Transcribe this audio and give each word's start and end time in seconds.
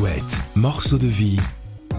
Alouette, 0.00 0.38
morceau 0.54 0.96
de 0.96 1.06
vie, 1.06 1.38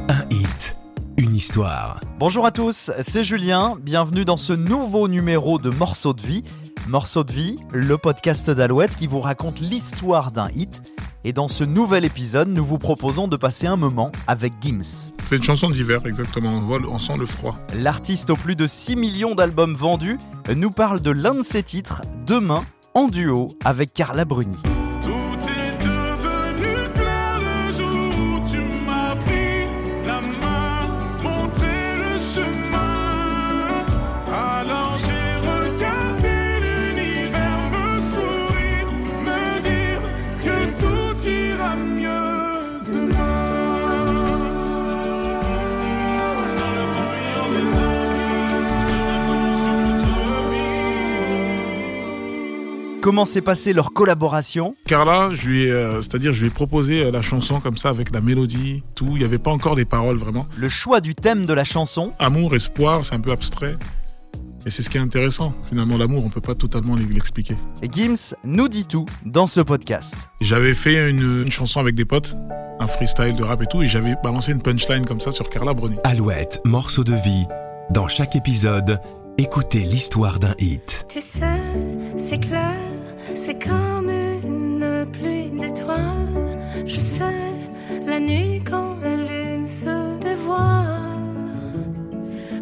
un 0.10 0.24
hit, 0.32 0.76
une 1.18 1.36
histoire. 1.36 2.02
Bonjour 2.18 2.48
à 2.48 2.52
tous, 2.52 2.90
c'est 3.00 3.24
Julien, 3.24 3.78
bienvenue 3.80 4.26
dans 4.26 4.38
ce 4.38 4.54
nouveau 4.54 5.08
numéro 5.08 5.60
de 5.60 5.70
Morceau 5.70 6.14
de 6.14 6.22
vie. 6.24 6.42
Morceau 6.88 7.24
de 7.24 7.32
vie, 7.32 7.60
le 7.72 8.00
podcast 8.00 8.50
d'Alouette 8.50 8.96
qui 8.96 9.06
vous 9.06 9.20
raconte 9.20 9.60
l'histoire 9.60 10.32
d'un 10.32 10.50
hit. 10.56 10.82
Et 11.26 11.32
dans 11.32 11.48
ce 11.48 11.64
nouvel 11.64 12.04
épisode, 12.04 12.48
nous 12.48 12.66
vous 12.66 12.80
proposons 12.80 13.28
de 13.28 13.38
passer 13.38 13.68
un 13.68 13.76
moment 13.76 14.12
avec 14.26 14.54
Gims. 14.62 15.12
C'est 15.22 15.36
une 15.36 15.44
chanson 15.44 15.70
d'hiver, 15.70 16.04
exactement. 16.08 16.50
On, 16.56 16.60
voit, 16.60 16.80
on 16.90 16.98
sent 16.98 17.18
le 17.20 17.28
froid. 17.28 17.56
L'artiste 17.76 18.32
aux 18.32 18.36
plus 18.36 18.56
de 18.56 18.66
6 18.66 18.96
millions 18.96 19.36
d'albums 19.36 19.76
vendus 19.76 20.18
nous 20.56 20.72
parle 20.72 21.02
de 21.02 21.12
l'un 21.12 21.36
de 21.36 21.44
ses 21.44 21.62
titres, 21.62 22.02
Demain, 22.26 22.66
en 22.96 23.10
duo 23.10 23.50
avec 23.64 23.94
Carla 23.94 24.26
Bruni. 24.26 24.58
Comment 53.02 53.26
s'est 53.26 53.42
passée 53.42 53.74
leur 53.74 53.94
collaboration 53.94 54.76
Carla, 54.86 55.30
je 55.34 55.50
lui 55.50 55.64
ai, 55.64 55.72
euh, 55.72 56.02
c'est-à-dire, 56.02 56.34
je 56.34 56.42
lui 56.42 56.48
ai 56.50 56.52
proposé 56.52 57.04
euh, 57.06 57.12
la 57.12 57.24
chanson 57.24 57.60
comme 57.60 57.76
ça 57.76 57.90
avec 57.90 58.14
la 58.14 58.22
mélodie, 58.22 58.84
tout. 58.94 59.10
Il 59.14 59.18
n'y 59.18 59.24
avait 59.24 59.40
pas 59.40 59.50
encore 59.50 59.76
des 59.76 59.86
paroles 59.86 60.18
vraiment. 60.18 60.46
Le 60.56 60.70
choix 60.70 61.02
du 61.02 61.16
thème 61.16 61.48
de 61.48 61.54
la 61.54 61.64
chanson 61.64 62.12
Amour, 62.20 62.54
espoir, 62.54 63.04
c'est 63.04 63.16
un 63.16 63.20
peu 63.20 63.32
abstrait. 63.32 63.76
Et 64.68 64.70
c'est 64.70 64.84
ce 64.84 64.92
qui 64.92 64.98
est 64.98 65.02
intéressant. 65.02 65.56
Finalement, 65.68 65.98
l'amour, 65.98 66.24
on 66.24 66.30
peut 66.30 66.42
pas 66.42 66.54
totalement 66.54 66.96
l'expliquer. 66.96 67.56
et 67.82 67.90
Gims 67.92 68.36
nous 68.44 68.68
dit 68.68 68.86
tout 68.86 69.08
dans 69.26 69.48
ce 69.48 69.62
podcast. 69.62 70.14
J'avais 70.40 70.76
fait 70.76 71.10
une, 71.10 71.42
une 71.46 71.52
chanson 71.52 71.80
avec 71.80 71.96
des 71.96 72.06
potes, 72.06 72.36
un 72.80 72.86
freestyle 72.86 73.36
de 73.36 73.44
rap 73.44 73.64
et 73.64 73.66
tout, 73.66 73.82
et 73.82 73.88
j'avais 73.88 74.14
balancé 74.24 74.52
une 74.52 74.62
punchline 74.62 75.06
comme 75.08 75.20
ça 75.20 75.32
sur 75.32 75.50
Carla 75.50 75.74
Bruni. 75.74 75.98
Alouette, 76.04 76.62
morceau 76.66 77.04
de 77.04 77.14
vie. 77.16 77.46
Dans 77.90 78.08
chaque 78.08 78.36
épisode, 78.36 79.00
écoutez 79.40 79.80
l'histoire 79.80 80.38
d'un 80.38 80.54
hit. 80.60 81.08
Tu 81.10 81.20
sais, 81.20 81.42
c'est 82.18 82.38
clair, 82.40 82.76
c'est 83.36 83.64
comme 83.64 84.10
une 84.44 85.06
pluie 85.12 85.50
d'étoiles. 85.50 86.58
Je 86.86 87.00
sais, 87.00 87.42
la 88.06 88.20
nuit 88.20 88.62
quand 88.70 88.96
la 89.04 89.16
lune 89.16 89.68
se 89.68 90.20
dévoile, 90.20 91.86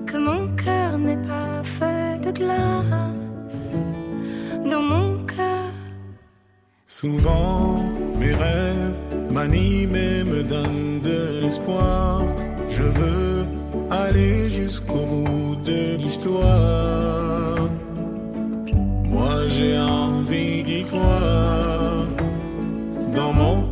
que 0.06 0.18
mon 0.18 0.48
cœur 0.56 0.98
n'est 0.98 1.24
pas 1.34 1.64
fait 1.64 2.20
de 2.26 2.32
glace. 2.32 3.96
Dans 4.70 4.82
mon 4.82 5.24
cœur, 5.24 5.72
Souvent, 6.88 7.84
mes 8.20 8.34
rêves 8.34 9.00
m'animent 9.32 9.96
et 9.96 10.24
me 10.24 10.44
donnent 10.44 11.00
de 11.02 11.40
l'espoir. 11.42 12.24
Je 12.70 12.84
veux 12.84 13.46
aller 13.90 14.50
jusqu'au 14.50 15.06
bout 15.06 15.56
de 15.64 15.96
l'histoire. 15.98 17.70
Moi, 19.08 19.48
j'ai 19.48 19.78
envie 19.80 19.99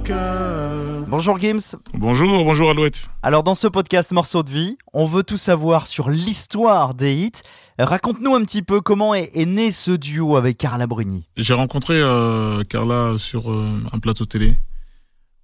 cœur. 0.07 1.05
Bonjour 1.07 1.37
Gims, 1.39 1.75
Bonjour, 1.93 2.43
bonjour 2.45 2.69
Alouette. 2.69 3.09
Alors 3.23 3.43
dans 3.43 3.55
ce 3.55 3.67
podcast 3.67 4.11
Morceau 4.13 4.41
de 4.43 4.49
vie, 4.49 4.77
on 4.93 5.05
veut 5.05 5.23
tout 5.23 5.35
savoir 5.37 5.85
sur 5.87 6.09
l'histoire 6.09 6.93
des 6.93 7.13
hits. 7.15 7.41
Raconte-nous 7.77 8.33
un 8.33 8.41
petit 8.43 8.61
peu 8.61 8.79
comment 8.81 9.13
est, 9.13 9.29
est 9.35 9.45
né 9.45 9.71
ce 9.71 9.91
duo 9.91 10.37
avec 10.37 10.57
Carla 10.57 10.87
Bruni. 10.87 11.25
J'ai 11.35 11.53
rencontré 11.53 11.95
euh, 11.95 12.63
Carla 12.63 13.15
sur 13.17 13.51
euh, 13.51 13.67
un 13.91 13.99
plateau 13.99 14.25
télé. 14.25 14.55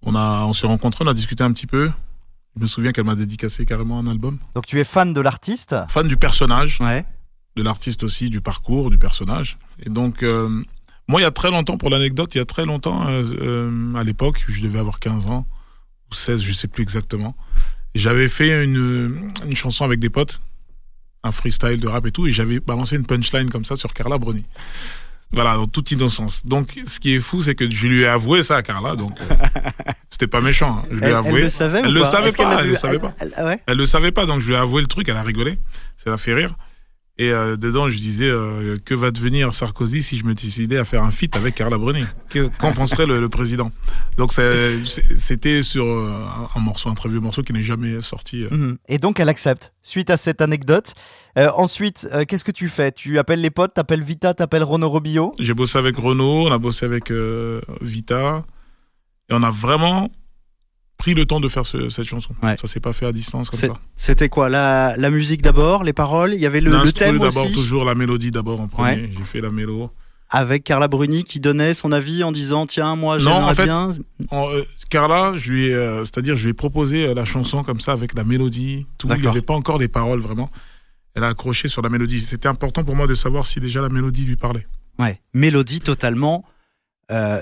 On 0.02 0.16
a, 0.16 0.44
on 0.46 0.54
s'est 0.54 0.68
rencontrés, 0.68 1.04
on 1.06 1.10
a 1.10 1.14
discuté 1.14 1.44
un 1.44 1.52
petit 1.52 1.68
peu. 1.68 1.92
Je 2.56 2.62
me 2.62 2.68
souviens 2.68 2.92
qu'elle 2.94 3.06
m'a 3.06 3.16
dédicacé 3.16 3.66
carrément 3.66 4.00
un 4.00 4.08
album. 4.08 4.38
Donc 4.56 4.66
tu 4.66 4.80
es 4.80 4.84
fan 4.86 5.14
de 5.14 5.22
l'artiste? 5.22 5.76
Fan 5.90 6.08
du 6.08 6.16
personnage, 6.18 6.80
Ouais. 6.82 7.06
de 7.58 7.64
l'artiste 7.64 8.04
aussi, 8.04 8.30
du 8.30 8.40
parcours, 8.42 8.90
du 8.90 8.98
personnage. 8.98 9.58
Et 9.86 9.90
donc, 9.90 10.24
euh, 10.24 10.64
moi, 11.08 11.20
il 11.22 11.24
y 11.24 11.28
a 11.28 11.32
très 11.32 11.52
longtemps, 11.52 11.78
pour 11.78 11.90
l'anecdote, 11.90 12.34
il 12.36 12.38
y 12.38 12.42
a 12.42 12.46
très 12.46 12.66
longtemps, 12.66 13.08
euh, 13.08 13.24
euh, 13.42 13.96
à 13.96 14.04
l'époque, 14.04 14.44
je 14.48 14.62
devais 14.64 14.80
avoir 14.80 15.00
15 15.00 15.28
ans, 15.28 15.46
ou 16.12 16.16
16, 16.16 16.42
je 16.42 16.54
sais 16.54 16.68
plus 16.68 16.84
exactement. 16.84 17.36
J'avais 17.96 18.28
fait 18.30 18.64
une, 18.64 19.32
une 19.46 19.56
chanson 19.56 19.86
avec 19.86 20.00
des 20.00 20.10
potes, 20.10 20.42
un 21.24 21.32
freestyle 21.32 21.80
de 21.80 21.88
rap 21.88 22.06
et 22.06 22.12
tout, 22.12 22.26
et 22.28 22.32
j'avais 22.32 22.60
balancé 22.60 22.96
une 22.96 23.06
punchline 23.06 23.50
comme 23.50 23.66
ça 23.66 23.76
sur 23.76 23.94
Carla 23.94 24.18
Bruni. 24.18 24.46
Voilà, 25.32 25.56
dans 25.56 25.66
toute 25.66 25.90
innocence. 25.92 26.46
Donc, 26.46 26.80
ce 26.86 27.00
qui 27.00 27.16
est 27.16 27.20
fou, 27.20 27.42
c'est 27.42 27.56
que 27.56 27.70
je 27.70 27.88
lui 27.88 28.02
ai 28.02 28.08
avoué 28.08 28.44
ça 28.44 28.58
à 28.58 28.62
Carla, 28.62 28.96
donc 28.96 29.20
euh, 29.20 29.26
c'était 30.10 30.28
pas 30.28 30.42
méchant. 30.42 30.84
hein. 30.84 30.88
Je 30.92 30.96
lui 30.98 31.04
ai 31.06 31.08
Elle, 31.08 31.14
avoué. 31.16 31.38
elle 31.40 31.44
le 31.46 31.50
savait 31.50 31.82
ou 31.82 31.86
Elle 31.86 31.94
le 31.94 32.00
pas? 32.02 32.06
savait 32.06 32.32
pas, 32.32 32.62
elle 32.62 32.68
le 32.70 32.76
savait 32.76 33.00
pas. 33.00 33.14
Elle 33.66 33.78
le 33.78 33.86
savait 33.86 34.12
pas, 34.12 34.26
donc 34.28 34.42
je 34.42 34.48
lui 34.48 34.54
ai 34.54 34.58
avoué 34.58 34.82
le 34.82 34.88
truc, 34.88 35.10
elle 35.10 35.18
a 35.18 35.24
rigolé. 35.24 35.58
Ça 35.98 36.12
l'a 36.12 36.18
fait 36.18 36.34
rire. 36.34 36.54
Et 37.20 37.30
euh, 37.32 37.56
dedans, 37.58 37.90
je 37.90 37.98
disais, 38.00 38.28
euh, 38.28 38.76
que 38.84 38.96
va 38.96 39.12
devenir 39.12 39.54
Sarkozy 39.54 40.02
si 40.02 40.18
je 40.18 40.26
me 40.26 40.34
décidais 40.34 40.78
à 40.78 40.84
faire 40.84 41.04
un 41.04 41.12
feat 41.12 41.36
avec 41.36 41.54
Carla 41.54 41.78
Bruni? 41.78 42.04
Que- 42.30 42.50
Qu'en 42.58 42.72
penserait 42.74 43.06
le, 43.06 43.20
le 43.20 43.30
président? 43.30 43.72
Donc 44.18 44.32
c'était 44.34 45.62
sur 45.62 45.86
euh, 45.86 46.12
un- 46.56 46.60
un 46.60 46.62
morceau, 46.62 46.90
un 46.90 46.96
très 46.96 47.10
vieux 47.10 47.20
morceau 47.20 47.44
qui 47.44 47.54
n'est 47.54 47.62
jamais 47.62 48.02
sorti. 48.02 48.44
euh. 48.46 48.50
Mhm. 48.50 48.78
Et 48.88 48.98
donc 48.98 49.20
elle 49.20 49.30
accepte, 49.30 49.74
suite 49.84 50.10
à 50.10 50.18
cette 50.18 50.42
anecdote. 50.42 50.94
Ensuite, 51.36 52.10
qu'est-ce 52.28 52.44
que 52.44 52.52
tu 52.52 52.68
fais? 52.68 52.92
Tu 52.92 53.20
appelles 53.20 53.42
les 53.42 53.52
potes, 53.52 53.76
t'appelles 53.76 54.04
Vita, 54.04 54.34
t'appelles 54.34 54.64
Renaud 54.64 54.90
Robillot? 54.90 55.36
J'ai 55.40 55.54
bossé 55.54 55.78
avec 55.78 55.96
Renault, 55.98 56.48
on 56.48 56.52
a 56.52 56.58
bossé 56.58 56.86
avec 56.86 57.12
Vita, 57.82 58.44
et 59.30 59.34
on 59.34 59.44
a 59.44 59.52
vraiment 59.52 60.10
pris 61.04 61.14
le 61.14 61.26
temps 61.26 61.42
de 61.42 61.50
faire 61.50 61.66
ce- 61.66 61.90
cette 61.90 62.06
chanson. 62.06 62.34
Ouais. 62.42 62.56
Ça 62.62 62.66
s'est 62.68 62.80
pas 62.80 62.94
fait 62.94 63.06
à 63.06 63.12
distance 63.12 63.50
comme 63.50 63.60
ça. 63.60 63.74
C'était 63.98 64.30
quoi 64.30 64.48
la, 64.48 64.96
la 64.96 65.10
musique 65.10 65.42
d'abord, 65.42 65.84
les 65.84 65.92
paroles 65.92 66.34
Il 66.34 66.40
y 66.40 66.46
avait 66.46 66.62
le, 66.62 66.72
le 66.72 66.92
thème 66.94 67.20
d'abord, 67.20 67.52
toujours 67.52 67.84
la 67.84 67.94
mélodie 67.94 68.32
d'abord 68.32 68.62
en 68.62 68.70
premier. 68.70 69.02
Ouais. 69.02 69.12
J'ai 69.18 69.24
fait 69.26 69.42
la 69.42 69.50
mélo. 69.50 69.92
Avec 70.30 70.64
Carla 70.64 70.88
Bruni 70.88 71.26
qui 71.26 71.42
donnait 71.42 71.74
son 71.74 71.92
avis 71.92 72.24
en 72.24 72.32
disant 72.32 72.66
Tiens, 72.66 72.96
moi 72.96 73.20
j'aimerais 73.20 73.52
en 73.52 73.54
fait, 73.54 73.66
bien. 73.66 73.92
En, 74.32 74.50
euh, 74.50 74.64
Carla, 74.90 75.34
je 75.36 75.52
lui 75.52 75.68
ai, 75.68 75.74
euh, 75.76 76.06
c'est-à-dire, 76.06 76.38
je 76.38 76.44
lui 76.44 76.52
ai 76.52 76.54
proposé 76.54 77.08
euh, 77.08 77.14
la 77.14 77.26
chanson 77.26 77.64
comme 77.64 77.82
ça 77.82 77.92
avec 77.92 78.16
la 78.16 78.24
mélodie, 78.24 78.88
tout. 78.98 79.10
Il 79.14 79.22
n'y 79.22 79.28
avait 79.28 79.42
pas 79.42 79.54
encore 79.56 79.80
des 79.80 79.90
paroles 79.90 80.22
vraiment. 80.22 80.50
Elle 81.16 81.26
a 81.26 81.28
accroché 81.28 81.68
sur 81.68 81.82
la 81.82 81.90
mélodie. 81.90 82.20
C'était 82.22 82.48
important 82.48 82.84
pour 82.86 82.96
moi 82.96 83.08
de 83.08 83.14
savoir 83.16 83.46
si 83.46 83.60
déjà 83.60 83.82
la 83.82 83.90
mélodie 83.90 84.24
lui 84.24 84.38
parlait. 84.38 84.66
Ouais, 85.00 85.20
mélodie 85.34 85.82
totalement 85.82 86.46
euh, 87.12 87.42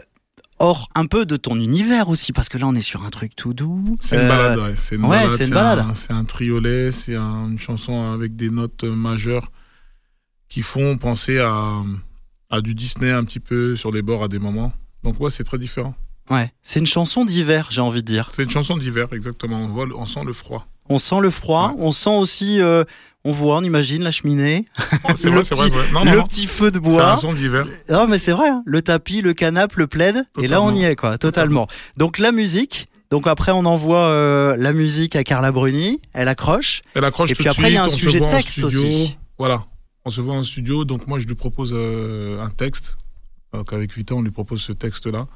hors 0.62 0.90
un 0.96 1.06
peu 1.08 1.26
de 1.26 1.36
ton 1.38 1.56
univers 1.56 2.08
aussi, 2.10 2.32
parce 2.34 2.48
que 2.50 2.58
là 2.58 2.68
on 2.68 2.76
est 2.76 2.82
sur 2.82 3.04
un 3.04 3.10
truc 3.10 3.36
tout 3.36 3.54
doux. 3.54 3.84
C'est 4.00 4.16
une 4.16 4.22
Euh, 4.24 4.28
balade, 4.30 4.60
ouais. 4.60 4.74
C'est 4.78 4.96
une 4.96 5.04
ouais, 5.06 5.10
balade. 5.10 5.36
c'est 5.38 5.48
une 5.48 5.54
un- 5.54 5.56
balade. 5.76 5.96
C'est 5.96 6.14
un 6.14 6.24
triolet, 6.24 6.92
c'est 6.92 7.16
un- 7.16 7.48
une 7.50 7.60
chanson 7.60 8.12
avec 8.14 8.36
des 8.36 8.50
notes 8.50 8.84
majeures 8.84 9.52
qui 10.50 10.62
font 10.62 10.98
penser 10.98 11.40
à, 11.40 11.82
à 12.50 12.62
du 12.62 12.76
Disney 12.76 13.12
un 13.12 13.24
petit 13.24 13.40
peu 13.40 13.76
sur 13.76 13.92
les 13.92 14.02
bords 14.02 14.24
à 14.24 14.28
des 14.28 14.40
moments. 14.40 14.74
Donc 15.04 15.20
ouais, 15.20 15.30
c'est 15.30 15.44
très 15.44 15.58
différent. 15.58 15.96
Ouais, 16.30 16.54
c'est 16.64 16.80
une 16.80 16.86
chanson 16.86 17.26
d'hiver, 17.26 17.68
j'ai 17.72 17.82
envie 17.82 18.02
de 18.04 18.08
dire. 18.08 18.30
C'est 18.32 18.44
une 18.44 18.50
chanson 18.50 18.78
d'hiver, 18.78 19.08
exactement. 19.12 19.58
On, 19.58 19.66
voit, 19.68 19.86
le- 19.86 19.96
on 19.98 20.06
sent 20.06 20.24
le 20.26 20.34
froid. 20.34 20.68
On 20.92 20.98
sent 20.98 21.20
le 21.22 21.30
froid, 21.32 21.70
Ouais. 21.76 21.84
on 21.84 21.92
sent 21.92 22.10
aussi, 22.10 22.60
euh, 22.62 22.84
on 23.24 23.32
voit, 23.32 23.58
on 23.58 23.64
imagine 23.64 24.02
la 24.04 24.12
cheminée, 24.12 24.66
C'est 25.16 25.30
Le 25.30 25.36
vrai, 25.36 25.44
c'est 25.44 25.56
vrai. 25.56 25.70
petit- 25.70 25.78
ouais. 25.78 25.92
Non, 25.94 26.06
non, 26.06 26.12
le 26.12 26.18
non. 26.20 26.24
petit 26.24 26.48
feu 26.48 26.72
de 26.72 26.80
C'est 26.84 26.88
un 26.90 26.92
bois. 26.92 27.16
son 27.16 27.34
d'hiver. 27.34 27.66
Non 27.90 28.08
mais 28.08 28.18
c'est 28.20 28.32
vrai, 28.32 28.50
hein, 28.50 28.64
le 28.66 28.82
tapis, 28.82 29.22
le 29.22 29.34
canapé, 29.34 29.76
le 29.78 29.88
plaid, 29.88 30.24
et 30.42 30.48
là 30.48 30.62
on 30.62 30.74
y 30.74 30.84
est 30.84 30.96
quoi, 30.96 31.18
totalement. 31.18 31.68
Donc 31.98 32.18
la 32.18 32.32
musique, 32.32 32.88
donc 33.10 33.28
après 33.28 33.52
on 33.52 33.66
envoie 33.66 34.06
euh, 34.06 34.56
la 34.58 34.74
musique 34.74 35.16
à 35.16 35.24
Carla 35.24 35.52
Bruni, 35.52 36.00
elle 36.14 36.28
accroche. 36.28 36.82
Elle 36.96 37.06
accroche 37.06 37.32
Et 37.32 37.36
tout 37.36 37.44
puis 37.44 37.50
après, 37.50 37.70
il 37.72 37.76
y 37.76 37.78
a 37.78 37.84
un 37.84 37.90
sujet 37.90 38.20
texte 38.32 38.64
aussi. 38.64 39.18
Voilà, 39.38 39.66
on 40.06 40.10
se 40.10 40.22
voit 40.22 40.34
en 40.36 40.44
studio, 40.44 40.84
donc 40.86 41.08
moi 41.08 41.20
je 41.20 41.28
lui 41.28 41.36
propose 41.36 41.72
euh, 41.76 42.42
un 42.44 42.50
texte. 42.50 42.98
Donc 43.54 43.72
avec 43.74 43.96
Vita, 43.96 44.16
on 44.16 44.22
lui 44.22 44.32
propose 44.32 44.62
ce 44.62 44.72
texte-là, 44.72 45.28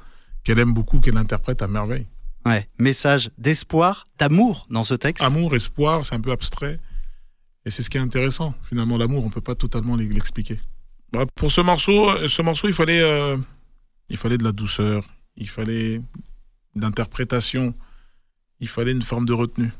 qu'elle 0.42 0.58
aime 0.58 0.72
beaucoup, 0.72 1.00
qu'elle 1.00 1.18
interprète 1.18 1.60
à 1.62 1.66
merveille. 1.68 2.06
Ouais, 2.46 2.68
message 2.78 3.32
d'espoir, 3.38 4.06
d'amour 4.18 4.66
dans 4.70 4.84
ce 4.84 4.94
texte. 4.94 5.24
Amour, 5.24 5.56
espoir, 5.56 6.04
c'est 6.04 6.14
un 6.14 6.20
peu 6.20 6.30
abstrait. 6.30 6.78
Et 7.64 7.70
c'est 7.70 7.82
ce 7.82 7.90
qui 7.90 7.96
est 7.96 8.00
intéressant. 8.00 8.54
Finalement, 8.68 8.96
l'amour, 8.96 9.26
on 9.26 9.30
peut 9.30 9.40
pas 9.40 9.56
totalement 9.56 9.96
l'expliquer. 9.96 10.60
Bah, 11.12 11.24
pour 11.34 11.50
ce 11.50 11.60
morceau, 11.60 12.08
euh, 12.10 12.28
ce 12.28 12.42
morceau, 12.42 12.68
il 12.68 12.74
fallait, 12.74 13.02
euh, 13.02 13.36
il 14.10 14.16
fallait 14.16 14.38
de 14.38 14.44
la 14.44 14.52
douceur, 14.52 15.04
il 15.36 15.48
fallait 15.48 16.00
d'interprétation, 16.76 17.74
il 18.60 18.68
fallait 18.68 18.92
une 18.92 19.02
forme 19.02 19.26
de 19.26 19.32
retenue. 19.32 19.72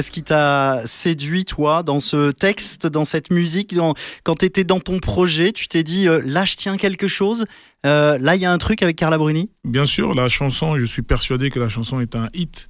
Qu'est-ce 0.00 0.12
qui 0.12 0.22
t'a 0.22 0.80
séduit, 0.86 1.44
toi, 1.44 1.82
dans 1.82 2.00
ce 2.00 2.30
texte, 2.30 2.86
dans 2.86 3.04
cette 3.04 3.30
musique 3.30 3.74
dans- 3.74 3.92
Quand 4.24 4.34
tu 4.34 4.46
étais 4.46 4.64
dans 4.64 4.80
ton 4.80 4.98
projet, 4.98 5.52
tu 5.52 5.68
t'es 5.68 5.82
dit, 5.82 6.08
euh, 6.08 6.22
là, 6.24 6.46
je 6.46 6.54
tiens 6.56 6.78
quelque 6.78 7.06
chose. 7.06 7.44
Euh, 7.84 8.16
là, 8.16 8.34
il 8.34 8.40
y 8.40 8.46
a 8.46 8.50
un 8.50 8.56
truc 8.56 8.82
avec 8.82 8.96
Carla 8.96 9.18
Bruni? 9.18 9.50
Bien 9.62 9.84
sûr, 9.84 10.14
la 10.14 10.28
chanson, 10.28 10.78
je 10.78 10.86
suis 10.86 11.02
persuadé 11.02 11.50
que 11.50 11.60
la 11.60 11.68
chanson 11.68 12.00
est 12.00 12.16
un 12.16 12.30
hit. 12.32 12.66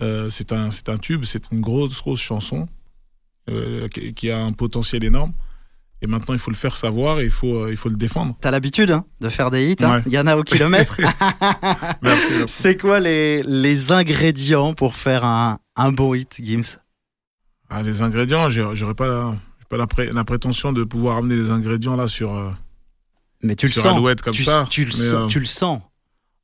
Euh, 0.00 0.28
c'est 0.28 0.50
un, 0.50 0.70
un 0.88 0.98
tube, 0.98 1.24
c'est 1.24 1.52
une 1.52 1.60
grosse, 1.60 2.02
grosse 2.02 2.20
chanson 2.20 2.66
qui 4.16 4.28
a 4.32 4.40
un 4.40 4.52
potentiel 4.52 5.04
énorme. 5.04 5.32
Et 6.02 6.06
maintenant, 6.06 6.34
il 6.34 6.38
faut 6.40 6.50
le 6.50 6.56
faire 6.56 6.76
savoir 6.76 7.20
et 7.20 7.24
il 7.24 7.30
faut, 7.30 7.54
euh, 7.64 7.70
il 7.70 7.76
faut 7.76 7.88
le 7.88 7.96
défendre. 7.96 8.36
T'as 8.40 8.50
l'habitude 8.50 8.90
hein, 8.90 9.04
de 9.20 9.28
faire 9.30 9.50
des 9.50 9.70
hits. 9.72 9.76
hein 9.82 9.96
Ouais. 9.96 10.02
Il 10.06 10.12
y 10.12 10.18
en 10.18 10.26
a 10.26 10.36
au 10.36 10.42
kilomètre. 10.42 10.96
Merci. 12.02 12.32
C'est 12.46 12.76
quoi 12.76 13.00
les, 13.00 13.42
les 13.42 13.92
ingrédients 13.92 14.74
pour 14.74 14.96
faire 14.96 15.24
un, 15.24 15.58
un 15.76 15.92
bon 15.92 16.14
hit, 16.14 16.36
Gims? 16.42 16.78
Ah, 17.70 17.82
les 17.82 18.02
ingrédients, 18.02 18.48
j'aurais 18.50 18.94
pas, 18.94 19.08
la, 19.08 19.34
pas 19.68 19.76
la, 19.76 19.86
pré- 19.86 20.12
la 20.12 20.24
prétention 20.24 20.72
de 20.72 20.84
pouvoir 20.84 21.16
amener 21.16 21.36
les 21.36 21.50
ingrédients 21.50 21.96
là 21.96 22.08
sur, 22.08 22.34
euh, 22.34 22.50
Mais 23.42 23.56
tu 23.56 23.66
le 23.66 23.72
sens. 23.72 23.86
Alouette 23.86 24.20
comme 24.22 24.34
tu, 24.34 24.42
ça. 24.44 24.66
tu 24.70 24.82
le 24.84 24.88
Mais, 24.88 24.92
sens, 24.92 25.12
euh, 25.14 25.26
tu 25.28 25.40
le 25.40 25.46
sens. 25.46 25.80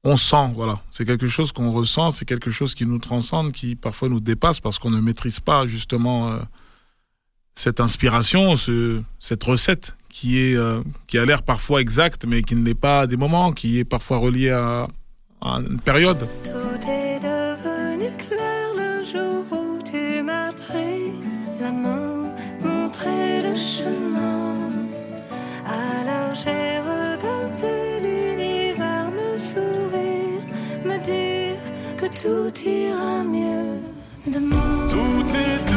on 0.03 0.17
sent, 0.17 0.51
voilà. 0.55 0.81
C'est 0.91 1.05
quelque 1.05 1.29
chose 1.29 1.53
qu'on 1.53 1.71
ressent, 1.71 2.11
c'est 2.11 2.25
quelque 2.25 2.51
chose 2.51 2.75
qui 2.75 2.87
nous 2.87 2.99
transcende, 2.99 3.53
qui 3.53 3.77
parfois 3.77 4.09
nous 4.09 4.21
dépasse 4.21 4.61
parce 4.61 4.79
qu'on 4.79 4.91
ne 4.91 5.01
maîtrise 5.01 5.39
pas 5.41 5.67
justement 5.67 6.31
euh, 6.33 6.39
cette 7.55 7.81
inspiration, 7.81 8.57
ce, 8.57 9.03
cette 9.21 9.43
recette 9.45 9.95
qui 10.09 10.39
est 10.39 10.57
euh, 10.57 10.81
qui 11.07 11.19
a 11.19 11.25
l'air 11.25 11.43
parfois 11.43 11.81
exacte, 11.81 12.25
mais 12.27 12.43
qui 12.43 12.55
ne 12.55 12.65
l'est 12.65 12.75
pas 12.75 13.01
à 13.01 13.07
des 13.07 13.17
moments, 13.17 13.53
qui 13.53 13.79
est 13.79 13.85
parfois 13.85 14.19
reliée 14.19 14.51
à, 14.51 14.87
à 15.41 15.49
une 15.59 15.81
période. 15.81 16.29
Tout 16.45 16.89
est 16.89 17.19
devenu 17.21 18.11
clair 18.17 18.69
le 18.77 19.03
jour 19.03 19.45
où 19.51 19.83
tu 19.83 20.23
m'as 20.23 20.53
pris 20.53 21.13
la 21.61 21.73
main, 21.73 22.27
montré 22.63 23.43
le 23.43 23.55
chemin. 23.55 24.71
Alors 25.67 26.35
j'ai 26.35 26.79
regardé 26.81 28.01
l'univers 28.03 29.11
me 29.11 29.39
sourire, 29.39 30.43
me 30.85 31.03
dire 31.03 31.61
que 31.97 32.07
tout 32.07 32.69
ira 32.69 33.23
mieux 33.25 33.81
demain. 34.27 34.89
Tout 34.89 35.37
est 35.37 35.72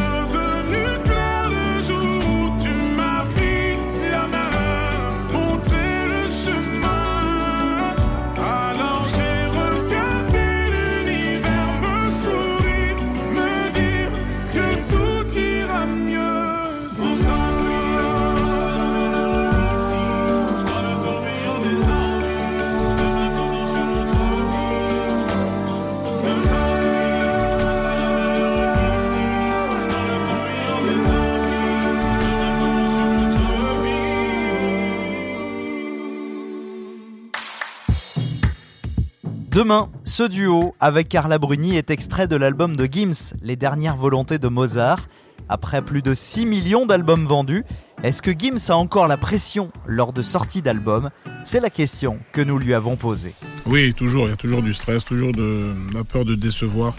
Demain, 39.56 39.90
ce 40.04 40.24
duo 40.24 40.75
avec 40.81 41.07
Carla 41.07 41.40
Bruni 41.40 41.78
est 41.78 41.90
extrait 41.90 42.28
de 42.28 42.36
l'album 42.36 42.75
de 42.75 42.90
Gims, 42.92 43.38
Les 43.42 43.56
dernières 43.56 43.96
volontés 43.96 44.38
de 44.38 44.50
Mozart. 44.50 45.07
Après 45.48 45.81
plus 45.81 46.02
de 46.02 46.13
6 46.13 46.46
millions 46.46 46.86
d'albums 46.86 47.25
vendus, 47.25 47.63
est-ce 48.04 48.22
que 48.22 48.31
Gims 48.38 48.60
a 48.68 48.75
encore 48.75 49.07
la 49.07 49.16
pression 49.16 49.72
lors 49.88 50.12
de 50.12 50.22
sorties 50.22 50.62
d'albums? 50.62 51.10
C'est 51.46 51.62
la 51.62 51.69
question 51.69 52.19
que 52.34 52.42
nous 52.42 52.60
lui 52.60 52.74
avons 52.74 52.98
posée. 52.98 53.34
Oui, 53.66 53.94
toujours, 53.94 54.25
il 54.25 54.31
y 54.31 54.34
a 54.34 54.36
toujours 54.36 54.62
du 54.62 54.74
stress, 54.74 55.06
toujours 55.06 55.31
de 55.31 55.72
la 55.94 56.04
peur 56.04 56.25
de 56.25 56.36
décevoir. 56.36 56.94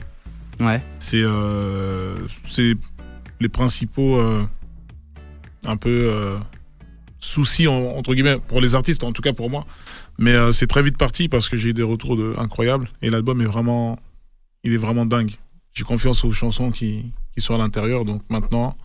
Ouais. 0.59 0.81
C'est 0.99 1.23
euh, 1.23 2.17
c'est 2.45 2.73
les 3.39 3.51
principaux 3.51 4.17
euh, 4.17 4.43
un 5.67 5.77
peu 5.77 5.91
euh, 5.91 6.39
soucis 7.27 7.67
en- 7.69 7.97
entre 7.99 8.15
guillemets 8.15 8.39
pour 8.49 8.61
les 8.61 8.75
artistes, 8.75 9.03
en 9.05 9.13
tout 9.13 9.23
cas 9.23 9.33
pour 9.33 9.51
moi. 9.51 9.67
Mais 10.19 10.33
euh, 10.33 10.53
c'est 10.53 10.67
très 10.67 10.83
vite 10.83 10.97
parti 10.97 11.29
parce 11.29 11.49
que 11.49 11.57
j'ai 11.57 11.71
eu 11.71 11.75
des 11.75 11.83
retours 11.83 12.17
de, 12.17 12.35
incroyables 12.39 12.89
et 13.03 13.11
l'album 13.11 13.41
est 13.41 13.47
vraiment, 13.47 13.99
il 14.65 14.73
est 14.73 14.77
vraiment 14.79 15.05
dingue. 15.07 15.33
J'ai 15.75 15.85
confiance 15.85 16.25
aux 16.25 16.33
chansons 16.33 16.71
qui, 16.71 17.13
qui 17.35 17.41
sont 17.43 17.55
à 17.55 17.59
l'intérieur, 17.59 18.05
donc 18.05 18.23
maintenant 18.31 18.77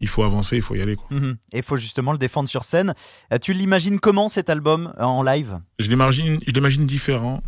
il 0.00 0.08
faut 0.08 0.24
avancer, 0.24 0.56
il 0.56 0.62
faut 0.62 0.74
y 0.74 0.80
aller. 0.82 0.96
Quoi. 0.96 1.06
Mhm. 1.16 1.36
Et 1.52 1.58
il 1.58 1.62
faut 1.62 1.76
justement 1.76 2.10
le 2.12 2.18
défendre 2.18 2.48
sur 2.48 2.64
scène. 2.64 2.94
Euh, 3.32 3.38
Tu 3.38 3.52
l'imagines 3.52 4.00
comment 4.00 4.28
cet 4.28 4.50
album 4.50 4.92
en 4.98 5.22
live? 5.22 5.60
Je 5.78 5.88
l'imagine, 5.88 6.38
je 6.46 6.50
l'imagine 6.50 6.86
différent. 6.86 7.40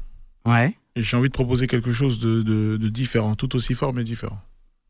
Ouais. 0.47 0.77
Et 0.95 1.03
j'ai 1.03 1.17
envie 1.17 1.29
de 1.31 1.35
proposer 1.35 1.67
quelque 1.67 1.91
chose 1.91 2.21
de, 2.21 2.43
de, 2.43 2.77
de 2.77 2.89
différent, 2.89 3.35
tout 3.35 3.57
aussi 3.57 3.75
fort 3.75 3.93
mais 3.93 4.05
différent. 4.05 4.39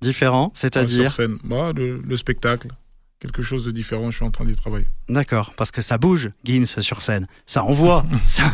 Différent, 0.03 0.47
Ouais, 0.49 0.51
c'est-à-dire? 0.55 1.11
sur 1.11 1.11
scène, 1.13 1.39
Bah, 1.45 1.73
le, 1.75 2.03
le 2.05 2.17
spectacle, 2.19 2.69
quelque 3.21 3.43
chose 3.43 3.65
de 3.65 3.71
différent. 3.71 4.11
Je 4.11 4.17
suis 4.17 4.25
en 4.25 4.31
train 4.31 4.45
d'y 4.45 4.55
travailler. 4.55 4.87
D'accord, 5.09 5.53
parce 5.57 5.71
que 5.71 5.81
ça 5.81 5.97
bouge, 5.99 6.31
Gims, 6.45 6.67
sur 6.81 7.01
scène. 7.03 7.27
Ça 7.47 7.65
envoie. 7.65 8.05
Ça- 8.25 8.45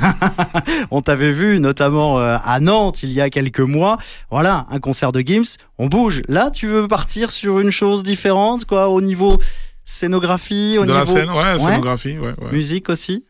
on 0.91 1.03
t'avait 1.03 1.33
vu, 1.33 1.59
notamment 1.61 2.19
euh, 2.21 2.37
à 2.45 2.61
Nantes, 2.61 3.03
il 3.03 3.11
y 3.13 3.21
a 3.21 3.31
quelques 3.31 3.61
mois. 3.61 3.99
Voilà, 4.31 4.67
un 4.71 4.79
concert 4.79 5.13
de 5.13 5.21
Gims, 5.21 5.57
on 5.79 5.87
bouge. 5.89 6.23
Là, 6.29 6.51
tu 6.51 6.67
veux 6.69 6.87
partir 6.89 7.31
sur 7.33 7.59
une 7.61 7.71
chose 7.71 8.03
différente, 8.03 8.65
quoi, 8.65 8.89
au 8.89 9.01
niveau 9.01 9.39
scénographie, 9.85 10.77
au 10.79 10.83
de 10.83 10.87
niveau 10.87 10.99
la 10.99 11.05
scène, 11.05 11.31
ouais, 11.31 11.53
Ouais. 11.55 11.59
scénographie, 11.59 12.19
ouais, 12.19 12.35
ouais. 12.41 12.53
musique 12.53 12.89
aussi, 12.89 13.25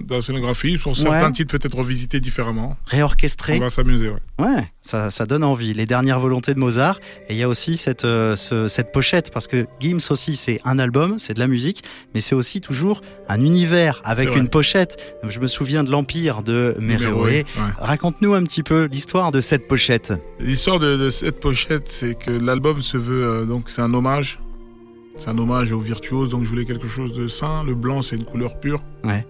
De 0.00 0.12
la 0.12 0.20
scénographie, 0.20 0.76
sur 0.76 0.94
certains 0.96 1.26
Ouais. 1.26 1.32
titres 1.32 1.56
peut-être 1.56 1.76
revisités 1.78 2.18
différemment. 2.18 2.76
réorchestrée. 2.86 3.56
On 3.56 3.60
va 3.60 3.70
s'amuser, 3.70 4.08
ouais. 4.10 4.18
Ouais, 4.44 4.68
ça, 4.82 5.08
ça 5.10 5.24
donne 5.24 5.44
envie. 5.44 5.72
Les 5.72 5.86
dernières 5.86 6.18
volontés 6.18 6.52
de 6.52 6.58
Mozart. 6.58 6.98
Et 7.28 7.34
il 7.34 7.36
y 7.36 7.44
a 7.44 7.48
aussi 7.48 7.76
cette, 7.76 8.04
euh, 8.04 8.34
ce- 8.34 8.66
cette 8.66 8.90
pochette, 8.90 9.30
parce 9.32 9.46
que 9.46 9.66
Gims 9.78 10.00
aussi, 10.10 10.34
c'est 10.34 10.60
un 10.64 10.80
album, 10.80 11.18
c'est 11.20 11.34
de 11.34 11.38
la 11.38 11.46
musique, 11.46 11.84
mais 12.12 12.20
c'est 12.20 12.34
aussi 12.34 12.60
toujours 12.60 13.02
un 13.28 13.40
univers 13.40 14.00
avec 14.04 14.34
une 14.34 14.48
pochette. 14.48 14.96
Je 15.28 15.38
me 15.38 15.46
souviens 15.46 15.84
de 15.84 15.92
l'Empire 15.92 16.42
de 16.42 16.74
ouais. 16.80 17.44
Raconte-nous 17.78 18.34
un 18.34 18.42
petit 18.42 18.64
peu 18.64 18.88
l'histoire 18.90 19.30
de 19.30 19.40
cette 19.40 19.68
pochette. 19.68 20.12
L'histoire 20.40 20.80
de, 20.80 20.96
de 20.96 21.08
cette 21.08 21.38
pochette, 21.38 21.86
c'est 21.86 22.16
que 22.18 22.32
l'album 22.32 22.82
se 22.82 22.96
veut, 22.98 23.24
euh, 23.24 23.44
donc 23.44 23.70
c'est 23.70 23.80
un 23.82 23.94
hommage. 23.94 24.40
C'est 25.16 25.28
un 25.28 25.38
hommage 25.38 25.70
aux 25.70 25.78
virtuoses, 25.78 26.30
donc 26.30 26.42
je 26.42 26.48
voulais 26.48 26.64
quelque 26.64 26.88
chose 26.88 27.12
de 27.12 27.28
sain. 27.28 27.62
Le 27.64 27.76
blanc, 27.76 28.02
c'est 28.02 28.16
une 28.16 28.24
couleur 28.24 28.58
pure. 28.58 28.82
Ouais. 29.04 29.24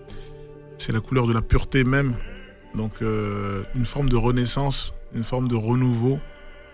C'est 0.85 0.93
la 0.93 1.01
couleur 1.01 1.27
de 1.27 1.33
la 1.33 1.41
pureté 1.41 1.83
même. 1.83 2.15
Donc 2.75 2.93
euh, 3.01 3.63
une 3.75 3.87
forme 3.87 4.11
de 4.11 4.17
renaissance, 4.17 4.93
une 5.15 5.25
forme 5.25 5.49
de 5.49 5.55
renouveau. 5.55 6.21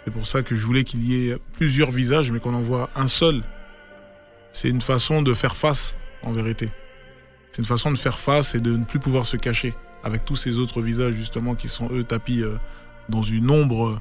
C'est 0.05 0.11
pour 0.13 0.27
ça 0.27 0.43
que 0.43 0.57
je 0.57 0.67
voulais 0.67 0.83
qu'il 0.83 1.05
y 1.09 1.29
ait 1.29 1.37
plusieurs 1.53 1.93
visages, 1.93 2.33
mais 2.33 2.41
qu'on 2.41 2.55
en 2.55 2.61
voit 2.61 2.91
un 2.97 3.07
seul. 3.07 3.41
C'est 4.51 4.69
une 4.69 4.81
façon 4.81 5.23
de 5.23 5.33
faire 5.33 5.55
face, 5.55 5.95
en 6.25 6.33
vérité. 6.33 6.71
C'est 7.53 7.59
une 7.59 7.67
façon 7.67 7.93
de 7.93 7.97
faire 7.99 8.19
face 8.19 8.57
et 8.57 8.61
de 8.61 8.77
ne 8.77 8.85
plus 8.85 8.99
pouvoir 8.99 9.27
se 9.27 9.37
cacher 9.37 9.75
avec 10.03 10.25
tous 10.25 10.35
ces 10.35 10.59
autres 10.59 10.81
visages 10.83 11.15
justement 11.15 11.55
qui 11.55 11.69
sont 11.69 11.89
eux 11.93 12.03
tapis 12.03 12.43
euh, 12.43 12.57
dans 13.11 13.23
une 13.23 13.49
ombre, 13.49 14.01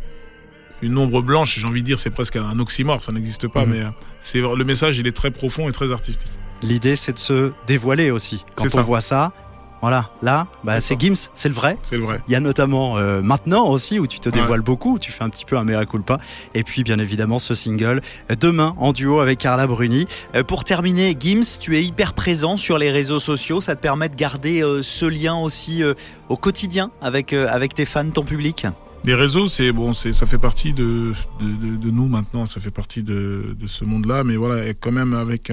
une 0.81 0.97
ombre 0.97 1.21
blanche. 1.21 1.59
J'ai 1.59 1.67
envie 1.67 1.81
de 1.81 1.85
dire, 1.85 1.99
c'est 1.99 2.09
presque 2.09 2.37
un 2.37 2.57
oxymore, 2.57 3.03
ça 3.03 3.11
n'existe 3.11 3.47
pas, 3.47 3.67
Mhm. 3.67 3.71
mais 3.71 3.81
euh, 3.81 3.89
c'est 4.21 4.41
le 4.41 4.63
message, 4.63 4.97
il 4.97 5.05
est 5.05 5.15
très 5.15 5.29
profond 5.29 5.69
et 5.69 5.71
très 5.71 5.91
artistique. 5.91 6.31
L'idée, 6.63 6.95
c'est 6.95 7.13
de 7.13 7.19
se 7.19 7.51
dévoiler 7.67 8.09
aussi. 8.09 8.43
Quand 8.55 8.65
on 8.65 8.69
ça. 8.69 8.81
voit 8.81 9.01
ça, 9.01 9.33
voilà, 9.81 10.09
là, 10.21 10.48
bah, 10.63 10.81
C'est 10.81 11.00
Gims, 11.00 11.29
c'est 11.33 11.48
le 11.50 11.55
vrai. 11.55 11.77
C'est 11.83 11.95
le 11.98 12.03
vrai. 12.03 12.19
Il 12.27 12.31
y 12.31 12.36
a 12.36 12.39
notamment 12.39 12.98
euh, 12.98 13.21
maintenant 13.21 13.67
aussi 13.69 13.98
où 14.00 14.07
tu 14.07 14.19
te 14.19 14.29
Ouais. 14.29 14.36
dévoiles 14.36 14.62
beaucoup, 14.62 15.00
tu 15.00 15.12
fais 15.12 15.24
un 15.24 15.29
petit 15.29 15.45
peu 15.45 15.57
un 15.57 15.63
mea 15.63 15.86
culpa. 15.86 16.19
Et 16.53 16.63
puis 16.63 16.83
bien 16.83 17.00
évidemment 17.00 17.39
ce 17.39 17.53
single, 17.53 18.01
euh, 18.29 18.36
demain 18.39 18.75
en 18.77 18.91
duo 18.93 19.19
avec 19.21 19.39
Carla 19.39 19.67
Bruni. 19.67 20.05
Euh, 20.36 20.43
Pour 20.43 20.63
terminer, 20.65 21.15
Gims, 21.19 21.57
tu 21.59 21.77
es 21.77 21.83
hyper 21.83 22.13
présent 22.13 22.57
sur 22.57 22.77
les 22.77 22.91
réseaux 22.91 23.19
sociaux. 23.19 23.62
Ça 23.62 23.75
te 23.75 23.81
permet 23.81 24.09
de 24.09 24.15
garder 24.15 24.62
euh, 24.62 24.81
ce 24.83 25.05
lien 25.05 25.36
aussi 25.38 25.81
au 26.29 26.38
quotidien 26.38 26.91
avec, 27.01 27.33
avec 27.33 27.74
tes 27.74 27.86
fans, 27.86 28.09
ton 28.09 28.24
public? 28.24 28.67
Les 29.05 29.15
réseaux, 29.15 29.48
c'est 29.48 29.71
bon, 29.71 29.93
c'est 29.93 30.12
ça 30.12 30.25
fait 30.25 30.38
partie 30.38 30.74
de, 30.74 31.13
de, 31.39 31.67
de, 31.67 31.75
de 31.77 31.89
nous 31.89 32.07
maintenant, 32.09 32.45
ça 32.45 32.59
fait 32.59 32.69
partie 32.71 33.01
de, 33.01 33.55
de 33.57 33.67
ce 33.67 33.86
monde-là, 33.86 34.25
mais 34.25 34.36
voilà, 34.36 34.67
et 34.67 34.74
quand 34.74 34.91
même 34.91 35.13
avec 35.13 35.51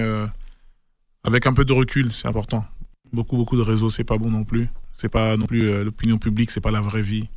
avec 1.23 1.45
un 1.47 1.53
peu 1.53 1.63
de 1.65 1.73
recul, 1.73 2.11
c'est 2.11 2.27
important. 2.27 2.65
Beaucoup 3.13 3.37
beaucoup 3.37 3.57
de 3.57 3.61
réseaux, 3.61 3.89
c'est 3.89 4.03
pas 4.03 4.17
bon 4.17 4.29
non 4.29 4.43
plus. 4.43 4.69
C'est 4.93 5.09
pas 5.09 5.37
non 5.37 5.45
plus 5.45 5.69
euh, 5.69 5.83
l'opinion 5.83 6.17
publique, 6.17 6.51
c'est 6.51 6.61
pas 6.61 6.71
la 6.71 6.81
vraie 6.81 7.01
vie. 7.01 7.29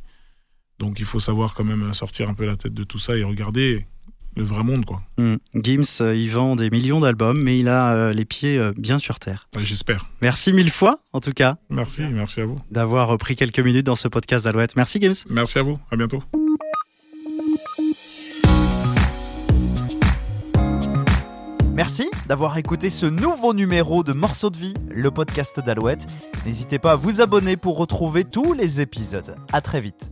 Donc 0.79 0.99
il 0.99 1.05
faut 1.05 1.19
savoir 1.19 1.53
quand 1.53 1.63
même 1.63 1.93
sortir 1.93 2.29
un 2.29 2.33
peu 2.33 2.45
la 2.45 2.55
tête 2.55 2.73
de 2.73 2.83
tout 2.83 2.97
ça 2.99 3.15
et 3.15 3.23
regarder 3.23 3.85
le 4.35 4.43
vrai 4.43 4.63
monde, 4.63 4.85
quoi. 4.85 5.01
Hmm. 5.17 5.35
Gims, 5.55 6.01
euh, 6.01 6.15
il 6.15 6.29
vend 6.29 6.55
des 6.55 6.69
millions 6.69 6.99
d'albums, 6.99 7.41
mais 7.43 7.59
il 7.59 7.67
a 7.67 7.93
euh, 7.93 8.13
les 8.13 8.25
pieds 8.25 8.57
euh, 8.57 8.71
bien 8.77 8.99
sur 8.99 9.19
terre. 9.19 9.47
J'espère. 9.59 10.09
Merci 10.21 10.53
mille 10.53 10.71
fois, 10.71 10.99
en 11.13 11.19
tout 11.19 11.33
cas, 11.33 11.57
Merci, 11.69 12.03
merci 12.03 12.41
à 12.41 12.45
vous. 12.45 12.57
d'avoir 12.71 13.17
pris 13.17 13.35
quelques 13.35 13.59
minutes 13.59 13.85
dans 13.85 13.95
ce 13.95 14.07
podcast 14.07 14.45
d'Alouette. 14.45 14.75
Merci 14.75 14.99
Gims. 15.01 15.25
Merci 15.29 15.59
à 15.59 15.63
vous. 15.63 15.77
À 15.91 15.95
bientôt. 15.95 16.23
Merci 21.81 22.11
d'avoir 22.27 22.59
écouté 22.59 22.91
ce 22.91 23.07
nouveau 23.07 23.55
numéro 23.55 24.03
de 24.03 24.13
Morceaux 24.13 24.51
de 24.51 24.57
vie, 24.57 24.75
le 24.91 25.09
podcast 25.09 25.59
d'Alouette. 25.59 26.05
N'hésitez 26.45 26.77
pas 26.77 26.91
à 26.91 26.95
vous 26.95 27.21
abonner 27.21 27.57
pour 27.57 27.75
retrouver 27.75 28.23
tous 28.23 28.53
les 28.53 28.81
épisodes. 28.81 29.35
À 29.51 29.61
très 29.61 29.81
vite. 29.81 30.11